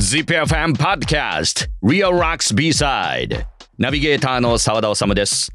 [0.00, 1.68] ZIPFM Podcast.
[1.82, 3.44] Real Rocks B-Side.
[3.76, 5.52] ナビゲーターの澤田治です。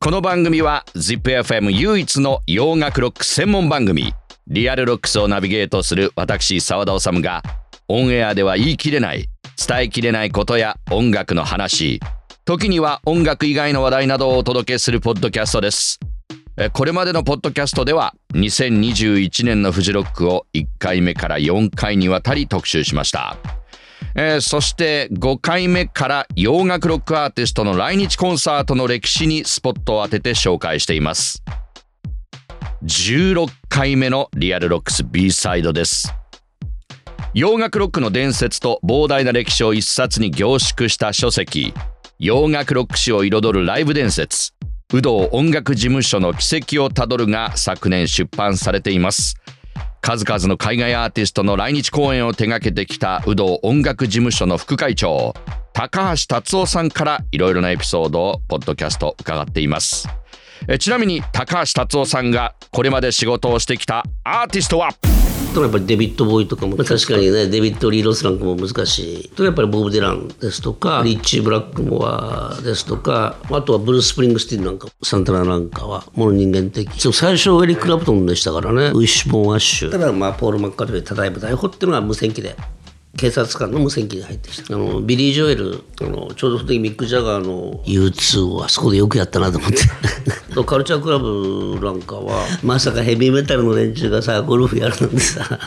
[0.00, 4.14] この番組は ZIPFM 唯一の洋楽ロック専門番組。
[4.46, 7.42] Real Rocks をナビゲートする私澤田治が
[7.86, 9.28] オンエアでは言い切れない
[9.68, 12.00] 伝えきれないことや音楽の話
[12.46, 16.00] 時には音楽以外の話題などをお届けするポッドキャストです。
[16.72, 23.36] これまでのポッドキャストでは2021年のフジロックを1回目から4回にわたり特集しました、
[24.14, 31.42] えー、そして5回目から洋楽ロックアーティストの来日コンサートの歴史にスポットを当てて紹介しています。
[32.84, 36.14] 16回目のリアルロックス B サイドです。
[37.32, 41.74] 洋楽ロックの伝説と膨大な歴史を一冊に凝縮した書籍
[42.20, 44.52] 洋楽ロック史を彩るライブ伝説
[44.92, 49.34] ウドー音楽事務所の軌跡をたどるが昨年出版されています。
[50.04, 55.32] 数々の海外アーティストの来日公演を手掛けてきた有働音楽事務所の副会長
[55.72, 60.06] 高橋達夫さんからいろいろなエピソードをポッドキャスト伺っています。
[60.68, 64.90] えちなみに高橋達夫さんがこれまで仕事をしてきたアーティストは？
[65.54, 69.28] とやっぱりデビッド・ボーイとかも確かにねデビッド・リー・ロスランクも難しい。
[69.30, 76.90] とやっぱりボブ・デランですとかリッチー・ブラックモアですとかあとはブルース・スプリングスティンなんかサンタナなんかはもの人間的。
[77.12, 78.86] 最初エリック・ラプトンでしたからね。
[78.88, 79.90] ウィッシュ・ボーン・アッシュ。
[79.90, 82.56] ただまあポール・マッカートニーただいま逮捕っていうのは無線機で
[83.16, 84.74] 警察官の無線機に入ってきた。
[84.74, 89.78] あのビリー・ジョエルあのちょうどその時ミック・ジャガーの U2 をあそこでよくやったなと思って。
[90.66, 95.58] カルチャークラブなんかはまさかヘビーメタルの連中がさゴルフやるなんてさ。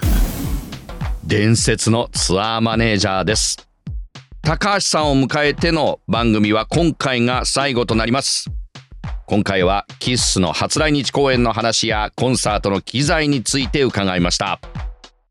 [1.23, 3.57] 伝説のツアーマネージャーです。
[4.41, 8.49] 高橋さんを迎えての番組は今回が最後となります。
[9.29, 14.61] 今回はキッスの初来日公演の話やコンサートの機材について伺いました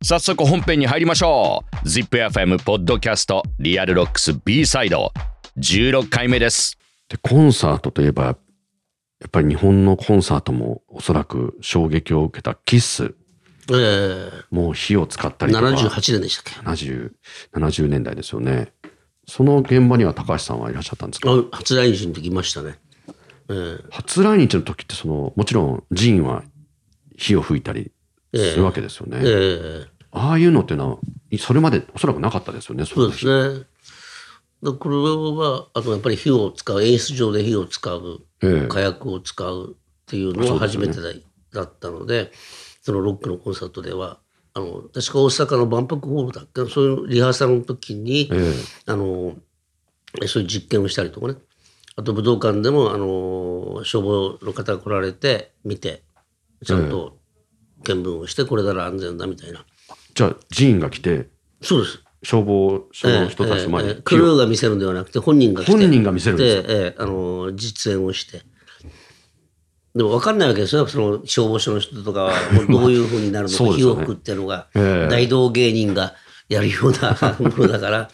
[0.08, 1.88] 早速本編に入りましょう。
[1.88, 5.12] ZIPFM ポッドキャストリアルロックス B サイド
[5.58, 6.78] 16回目です。
[7.08, 8.36] でコンサートといえばやっ
[9.32, 13.16] ぱり日本のコンサートもおそらく衝撃を受けたキッス。
[13.68, 15.66] えー、もう火を使ったりとか。
[15.66, 17.10] 78年でしたっけ？70,
[17.54, 18.68] 70年代ですよね。
[19.26, 21.30] その現場には高橋さんはいらっしゃったんですか？
[21.50, 22.78] 初来日の時いましたね、
[23.48, 26.44] えー、初来日の時ってそのもちろん寺院は
[27.16, 27.90] 火を吹いたり
[28.32, 29.30] するわけですよね、えーえ。
[29.30, 30.98] ー、ああいうのっていうのは
[31.38, 33.66] それまでおそらくなかったですよねそうですね。
[34.62, 40.94] これはあとやっぱり火を使う演出上で火を使う、火薬を使うっていうのは初めて
[41.52, 42.32] だったので、
[42.82, 44.18] そのロックのコンサートでは
[44.54, 48.54] あの確か大阪の万博ホールだっけそういうリハーサルの時に、え
[48.86, 49.34] あの
[50.26, 51.34] そういう実験をしたりとかね。
[51.96, 56.02] あと武道館でもあの消防の方が来られて見て
[56.64, 57.18] ちゃんと
[57.84, 59.64] 見聞をしてこれなら安全だみたいな。
[60.16, 61.28] じゃあ寺院が来て
[61.62, 62.02] そうです。
[62.22, 68.42] 消防署の人たち前に、えええ、クルーが見せるんではなくて本人が来て本人が見せるんですええ、あの実演をして。
[69.94, 70.86] でも分かんないわけですよ。
[70.86, 72.32] その消防署の人とかは
[72.68, 76.14] どういうふうになるのか、火を吹くっていうのが、大道芸人が
[76.48, 78.10] やるような ものだから。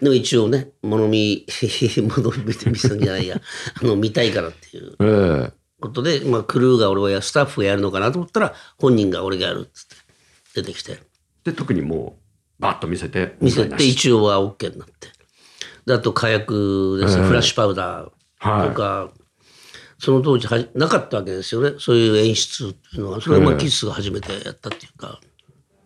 [0.00, 1.46] でも一応ね物見
[2.08, 3.40] 物見見せるんじゃないや。
[3.80, 9.96] あの見たいからっていうことで、まあ、クルーが俺はやスタッフがやるのかなと思ったら本人が俺がやるっつって
[10.54, 10.98] 出てきて
[11.44, 12.16] で特にも
[12.58, 15.08] うバッと見せて見せて一応は OK になって。
[15.86, 19.22] であと火薬ですね、フラッシュパウダーとか、はい。
[19.98, 21.72] その当時はなかったわけですよね。
[21.78, 23.20] そういう演出っていうのは。
[23.20, 25.20] それはまあキッスが初めてやったっていうか、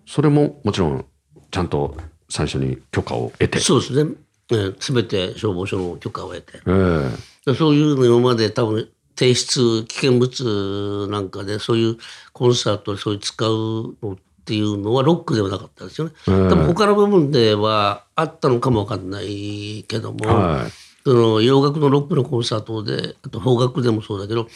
[0.07, 1.05] それももちろん
[1.51, 1.97] ちゃんと
[2.29, 3.59] 最初に許可を得て。
[3.59, 4.13] そうですね、
[4.51, 11.97] えー、全て消防署の許可を得て、えー、そういうの今まで多分提出危険物なんかでそういう
[12.33, 24.49] コンサートでそういう使うのっていうのはロックではなかったですよね、えー、多分他の部分ではあったのかもわかんないけども、はいその洋楽のロックのコンサートであと邦楽でもそうだけど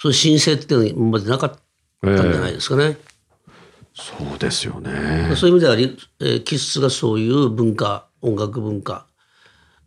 [0.00, 1.52] そういう申請っていうのは今までなかっ
[2.00, 2.84] たんじゃないですかね。
[2.84, 2.96] えー、
[3.94, 5.34] そうですよね。
[5.34, 9.06] そういう意味では、えー、キッスがそういう文化音楽文化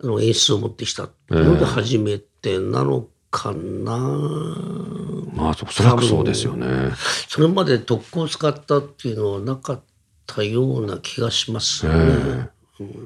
[0.02, 3.56] の演出を持ってきたので初めてなのかな。
[3.56, 6.92] えー、まあそらくそうですよね。
[7.28, 9.81] それまで特攻を使ったっていうのはなかっ
[10.28, 11.94] たような気がしますね。
[11.95, 12.50] えー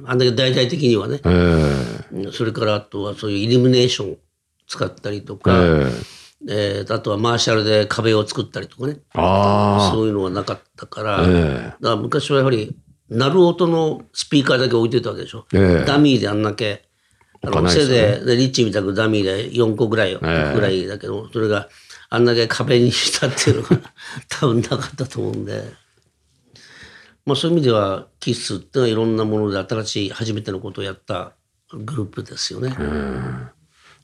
[0.05, 4.17] あんだけ大々的にはね、えー、それからあとはそういうイルミネーション
[4.67, 5.91] 使ったりとか、えー
[6.47, 8.99] えー、あとはマーシャルで壁を作ったりとかね。
[9.91, 12.75] そういうのはなかったから,、えー、だから昔はやはり
[13.09, 16.85] 鳴る音のスピーカーだけ置いてたわけでしょ、えー、ダミーであんだけ
[17.47, 21.69] あのせいででリッチみたくダミーで4個ぐらい、ぐらいだけどそれが
[22.09, 23.93] あんだけ壁にしたっていうのが
[24.29, 25.85] 多分なかったと思うんで。
[27.25, 31.33] まあ、そういう意味ではキスってのはいろんなもので新しい初めてのことをやった
[31.73, 32.75] グループですよね。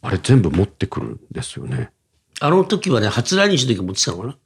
[0.02, 1.92] あれ全部持ってくるんですよね。
[2.40, 4.38] あの時はね初来日の時は持ってたのかな。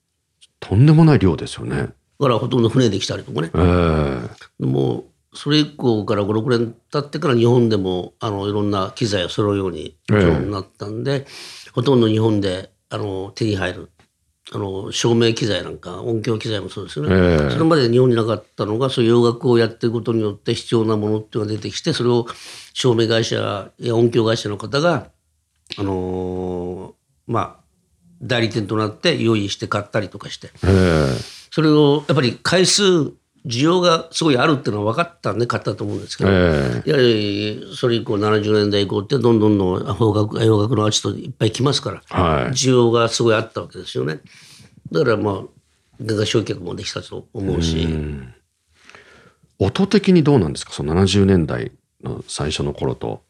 [0.60, 1.78] とんでもない量ですよね。
[1.78, 3.52] だからほとんど船で来たりとかね。
[3.54, 5.06] えー、もう
[5.36, 9.98] それ以降から56年経ってから日本でもあのいろんな機材を揃うように
[10.50, 13.92] なったんで、えー、ほとんど日本であの手に入る
[14.54, 22.28] あの照明機材なんか音響機材もそうですよね、えー、それまで日本になかったのがそういう洋楽をやっていくことによって必要なものっていうのが出てきてそれを
[22.74, 25.08] 照明会社や音響会社の方が
[25.78, 27.66] あのー、まあ
[28.22, 33.14] 代理店となって用意して買ったりとかして、えー、それをやっぱり回数
[33.46, 44.20] 需要がすごいあるっていうのは分かったんで買ったと思うんですけど、えー、やはりそれ以降70年代以降ってどんどんどん洋楽洋楽のアーティストいっぱい来ますから、はい、需要がすごいあったわけですよね。
[44.92, 45.42] だからまあ
[46.04, 47.88] 画家焼却もできたと思うし。
[49.58, 50.74] 音的にどうなんですか？
[50.74, 51.72] その70年代
[52.04, 53.24] の最初の頃と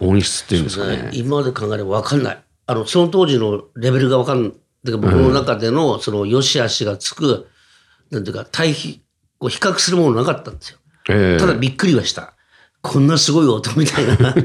[0.00, 2.42] 音質っていうんですかね、ね、今まで考えれば分かんない。
[2.66, 4.52] あのその当時のレベルが分かんない。
[4.84, 7.48] 僕の中でのその良し悪しがつく、
[8.10, 9.02] なんていうか対比
[9.42, 10.78] こう比較するものなかったんですよ。
[11.08, 12.32] えー、ただびっくりはした。
[12.80, 14.36] こんなすごい音みたいな。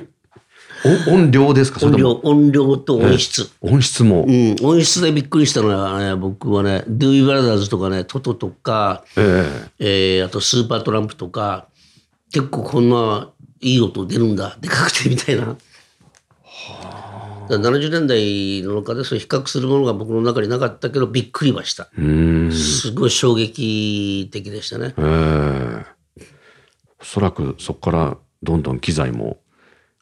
[1.07, 1.85] 音量ですか？
[1.85, 4.25] 音量、音量と音質、えー、音質も。
[4.27, 11.67] うん、音質でびっくりしたのはね、僕はね、ドゥーイ・ブラザーズとかね、トトとか、えー、えー、あとスーパートランプとか、
[12.33, 13.29] 結構こんな
[13.61, 15.55] いい音出るんだ、でかくてみたいな。
[17.55, 21.89] 70年代の中でそう比較するものが僕の中になかったけどびっくりはした。
[22.51, 24.93] すごい衝撃的でしたね。
[26.99, 29.39] おそらくそこからどんどん機材も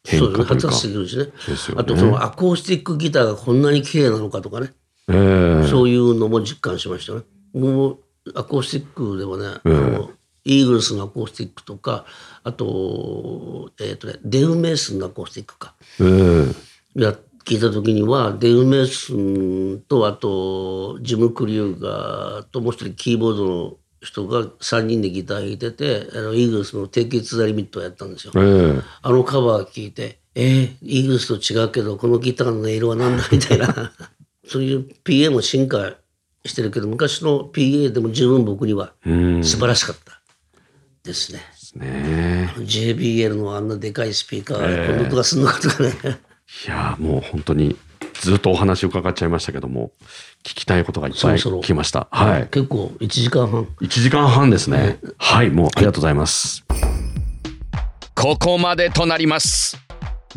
[0.06, 0.68] 変化というかそうですね。
[0.68, 1.31] 発達してくるしね、ね、
[1.77, 4.74] あとそのアコースティックギターがこんなに綺麗なのかとかね、
[5.07, 5.12] え。
[5.12, 7.21] ー、そういうのも実感しましたね。
[7.53, 8.00] もう
[8.36, 9.48] アコースティックでもね、
[10.45, 12.06] イーグルスのアコースティックとか
[12.44, 16.53] あと,、えーとね、デウメースのアコースティックか、えー、
[16.95, 28.33] やっ聞いた時にはデウ・メスンとあとジム・クリューガーともう一人キーボードの人が3人でギター弾いててあのイーグルスの「テイキッズ・ザ・リミット」をやったんですよ。
[28.36, 33.24] えー、あのカバー聞いて「えー、イーグルスと違うけどこのギターの音色は何だ?
[33.31, 33.94] 」みたいな
[34.48, 35.94] そういう PA も進化
[36.45, 40.19] してるけど昔の PA でも十分僕には素晴らしかった
[41.03, 41.41] ですね。
[41.75, 46.19] ね JBL のあんなでかいスピーカー、こんな音がすんのかとかね。
[46.65, 47.75] いやもう本当に
[48.13, 49.92] ずっとお話伺っちゃいましたけども
[50.44, 52.07] 聞きたいことがいっぱい来ました。
[52.12, 53.63] はい、結構1時間半。
[53.81, 56.63] 1時間半ですね、はい、はい、もうありがとうございます、
[58.13, 59.77] ここまでとなります。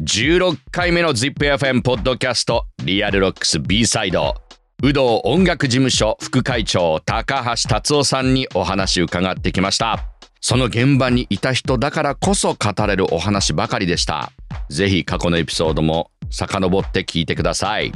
[0.01, 4.35] 16回目の ZIPFM ポッドキャストリアルロックス B サイド。
[4.81, 14.33] 有働音楽事務所副会長高橋達夫さんにお話伺ってきましたその現場にいた人だからこそ語れるお話ばかりでした。
[14.71, 17.93] ぜひ過去のエピソードも遡って聞いてください。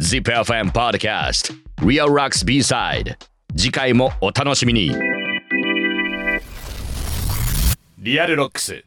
[0.00, 3.16] ZIPFM Podcast Real Rocks B-Side
[3.56, 4.90] 次回もお楽しみに。
[7.98, 8.84] Real Rocks。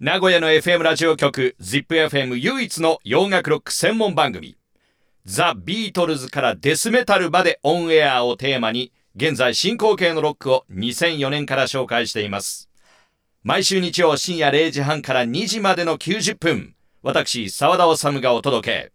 [0.00, 4.56] 名古屋の FM ラジオ局 ZIPFM 唯一の洋楽ロック専門番組。
[5.24, 12.70] ザ・ビートルズからデスメタルまでオンエアをテーマに現在進行形のロックを2004年から紹介しています。
[13.42, 18.92] 毎週日曜深夜0時半から2時までの90分、私、沢田治がお届け。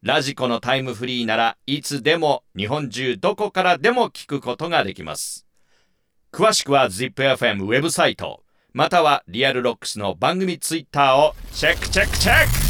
[0.00, 5.46] ラジコのタイムフリーならいつでも日本中どこからでも聞くことができます。
[6.32, 12.67] 詳しくは ZIPFM ウェブサイト、または Real Rocks の番組ツイッターをチェックチェックチェック